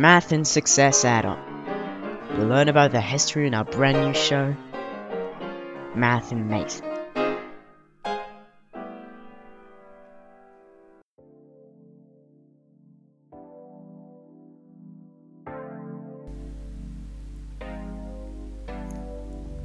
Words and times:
Math 0.00 0.32
and 0.32 0.48
Success 0.48 1.04
add-on. 1.04 1.38
You'll 2.34 2.46
learn 2.46 2.70
about 2.70 2.90
the 2.90 3.02
history 3.02 3.46
in 3.46 3.52
our 3.52 3.66
brand 3.66 3.98
new 3.98 4.14
show, 4.14 4.56
Math 5.94 6.32
and 6.32 6.48
Mate. 6.48 6.80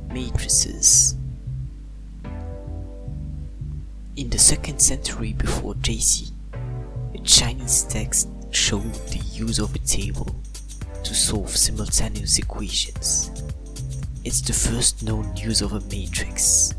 Matrices 0.10 1.16
In 4.18 4.30
the 4.30 4.38
second 4.38 4.80
century 4.80 5.32
before 5.32 5.76
JC, 5.76 6.35
Chinese 7.26 7.84
texts 7.86 8.28
show 8.52 8.78
the 8.78 9.18
use 9.34 9.58
of 9.58 9.74
a 9.74 9.80
table 9.80 10.28
to 11.04 11.16
solve 11.16 11.50
simultaneous 11.50 12.38
equations. 12.38 13.32
It's 14.24 14.42
the 14.42 14.54
first 14.54 15.02
known 15.02 15.36
use 15.36 15.62
of 15.62 15.74
a 15.74 15.82
matrix. 15.90 16.76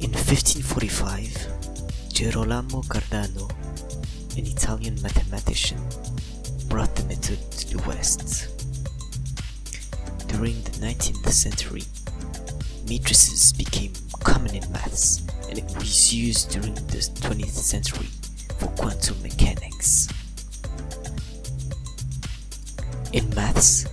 In 0.00 0.10
1545, 0.10 2.10
Girolamo 2.12 2.82
Cardano, 2.82 3.48
an 4.36 4.44
Italian 4.44 5.00
mathematician, 5.00 5.78
brought 6.68 6.92
the 6.96 7.04
method 7.04 7.38
to 7.52 7.76
the 7.76 7.82
West. 7.86 8.48
During 10.26 10.60
the 10.62 10.72
19th 10.82 11.30
century, 11.30 11.84
matrices 12.88 13.52
became 13.52 13.92
common 14.24 14.56
in 14.56 14.72
maths 14.72 15.22
and 15.48 15.58
it 15.58 15.76
was 15.76 16.12
used 16.12 16.50
during 16.50 16.74
the 16.74 16.98
20th 17.22 17.50
century 17.50 18.08
for 18.58 18.68
quantum 18.68 19.22
mechanics. 19.22 20.08
In 23.12 23.28
maths, 23.34 23.86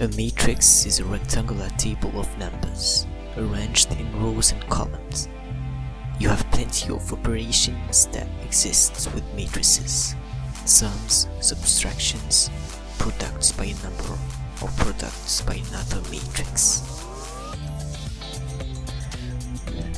a 0.00 0.08
matrix 0.08 0.86
is 0.86 1.00
a 1.00 1.04
rectangular 1.04 1.68
table 1.78 2.12
of 2.18 2.38
numbers 2.38 3.06
arranged 3.36 3.92
in 3.92 4.22
rows 4.22 4.52
and 4.52 4.62
columns. 4.68 5.28
You 6.18 6.28
have 6.28 6.44
plenty 6.50 6.92
of 6.92 7.12
operations 7.12 8.06
that 8.08 8.26
exist 8.44 9.12
with 9.14 9.24
matrices 9.34 10.14
sums, 10.68 11.26
subtractions, 11.40 12.50
products 12.98 13.52
by 13.52 13.64
a 13.64 13.74
number, 13.82 14.18
or 14.62 14.68
products 14.76 15.40
by 15.42 15.54
another 15.54 16.00
matrix. 16.10 16.82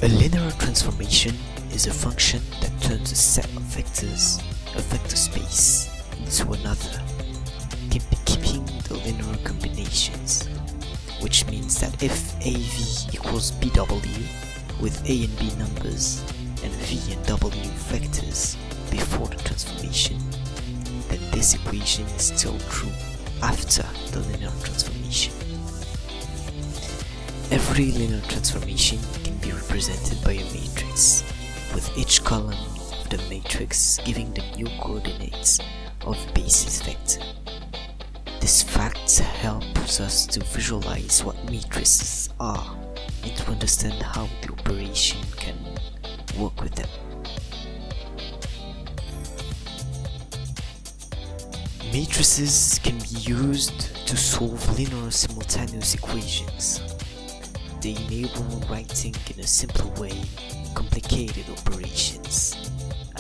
A 0.03 0.09
linear 0.09 0.51
transformation 0.53 1.35
is 1.73 1.87
a 1.87 1.93
function 1.93 2.41
that 2.61 2.80
turns 2.91 3.13
a 3.13 3.15
set 3.15 3.45
of 3.45 3.63
vectors, 3.63 4.41
a 4.77 4.81
vector 4.81 5.15
space, 5.15 5.89
into 6.19 6.43
another, 6.51 7.01
keep, 7.89 8.03
keeping 8.25 8.65
the 8.89 8.95
linear 9.05 9.37
combinations, 9.45 10.49
which 11.21 11.47
means 11.47 11.79
that 11.79 12.03
if 12.03 12.35
AV 12.39 13.15
equals 13.15 13.53
BW 13.53 14.81
with 14.81 15.09
A 15.09 15.25
and 15.25 15.39
B 15.39 15.53
numbers 15.57 16.21
and 16.65 16.73
V 16.73 17.13
and 17.13 17.25
W 17.27 17.63
vectors 17.93 18.57
before 18.91 19.29
the 19.29 19.37
transformation, 19.37 20.19
then 21.09 21.21
this 21.31 21.55
equation 21.55 22.07
is 22.07 22.33
still 22.35 22.59
true 22.71 22.91
after 23.41 23.87
the 24.11 24.19
linear 24.31 24.51
transformation. 24.65 25.33
Every 27.53 27.93
linear 27.93 28.23
transformation 28.23 28.99
can 29.23 29.37
be 29.37 29.53
represented 29.53 30.25
by 30.25 30.33
a 30.33 30.45
matrix, 30.53 31.23
with 31.73 31.89
each 31.97 32.25
column 32.25 32.57
the 33.11 33.19
matrix 33.29 33.99
giving 34.05 34.33
the 34.35 34.43
new 34.57 34.69
coordinates 34.81 35.59
of 36.03 36.17
basis 36.33 36.81
vector. 36.81 37.21
This 38.41 38.63
fact 38.63 39.19
helps 39.19 39.99
us 40.01 40.27
to 40.29 40.41
visualize 40.45 41.25
what 41.25 41.37
matrices 41.51 42.31
are 42.39 42.77
and 43.25 43.37
to 43.37 43.51
understand 43.51 44.01
how 44.01 44.29
the 44.43 44.53
operation 44.53 45.19
can 45.37 45.57
work 46.39 46.63
with 46.63 46.75
them. 46.77 46.89
Matrices 51.93 52.79
can 52.85 52.97
be 52.99 53.19
used 53.29 54.07
to 54.07 54.17
solve 54.17 54.79
linear 54.79 55.11
simultaneous 55.11 55.95
equations. 55.95 56.81
They 57.81 57.97
enable 58.07 58.45
writing 58.71 59.17
in 59.35 59.41
a 59.41 59.47
simple 59.47 59.91
way 60.01 60.13
complicated 60.75 61.47
operations, 61.51 62.70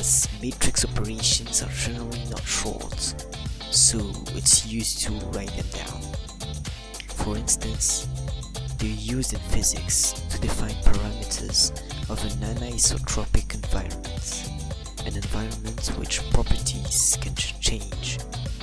as 0.00 0.26
matrix 0.40 0.86
operations 0.86 1.62
are 1.62 1.68
generally 1.72 2.24
not 2.30 2.42
short, 2.42 3.14
so 3.70 3.98
it's 4.28 4.66
used 4.66 5.02
to 5.02 5.12
write 5.32 5.54
them 5.58 5.66
down. 5.84 6.00
For 7.08 7.36
instance, 7.36 8.08
they're 8.78 8.88
used 8.88 9.34
in 9.34 9.40
physics 9.50 10.12
to 10.30 10.40
define 10.40 10.74
parameters 10.88 11.70
of 12.08 12.18
an 12.24 12.54
anisotropic 12.56 13.54
environment, 13.54 14.50
an 15.04 15.14
environment 15.14 15.86
which 15.98 16.22
properties 16.30 17.18
can 17.20 17.34
change 17.34 18.18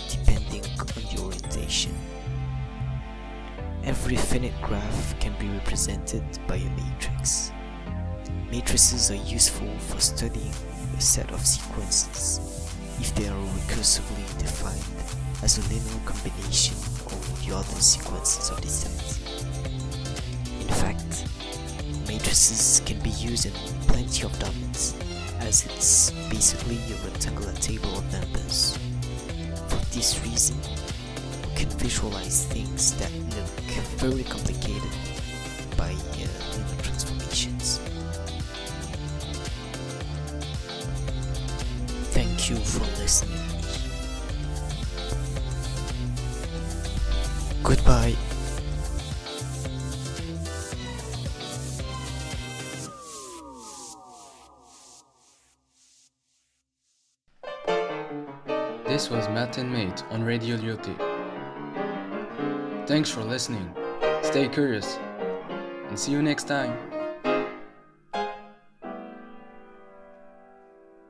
depending 0.10 0.66
on 0.80 0.88
the 0.88 1.22
orientation. 1.22 1.96
Every 3.84 4.16
finite 4.16 4.60
graph 4.64 5.20
can 5.20 5.38
be 5.40 5.48
represented 5.50 6.24
by 6.48 6.56
a 6.56 6.70
matrix. 6.72 7.52
Matrices 8.50 9.12
are 9.12 9.24
useful 9.30 9.72
for 9.78 10.00
studying 10.00 10.54
a 10.96 11.02
set 11.02 11.32
of 11.32 11.46
sequences 11.46 12.40
if 13.00 13.14
they 13.16 13.28
are 13.28 13.42
recursively 13.60 14.26
defined 14.40 14.84
as 15.44 15.58
a 15.58 15.62
linear 15.74 16.06
combination 16.06 16.76
of 17.06 17.46
the 17.46 17.56
other 17.56 17.80
sequences 17.82 18.50
of 18.50 18.62
the 18.62 18.68
set. 18.68 19.18
In 20.62 20.74
fact, 20.76 21.28
matrices 22.08 22.82
can 22.86 23.00
be 23.02 23.12
used 23.12 23.46
in 23.46 23.54
plenty 23.88 24.24
of 24.24 24.38
domains 24.40 24.96
as 25.40 25.66
it's 25.66 26.12
basically 26.30 26.78
a 26.92 26.96
rectangular 27.06 27.54
table 27.54 27.98
of 27.98 28.12
numbers. 28.12 28.78
For 29.68 29.78
this 29.96 30.20
reason, 30.24 30.58
we 31.44 31.56
can 31.56 31.70
visualize 31.78 32.46
things 32.46 32.94
that 32.98 33.12
look 33.36 33.50
very 33.98 34.24
complicated 34.24 34.92
by 35.78 35.92
uh, 35.92 36.28
linear 36.54 36.82
transformations. 36.82 37.77
You 42.50 42.56
for 42.58 42.86
listening. 43.02 43.38
Goodbye. 47.64 48.16
This 58.86 59.10
was 59.10 59.28
Matt 59.30 59.58
and 59.58 59.72
Mate 59.72 60.04
on 60.12 60.24
Radio 60.24 60.58
Lyoté. 60.58 60.96
Thanks 62.88 63.10
for 63.10 63.22
listening. 63.24 63.76
Stay 64.22 64.48
curious 64.48 64.98
and 65.90 66.00
see 66.00 66.14
you 66.14 66.22
next 66.22 66.48
time. 66.48 66.97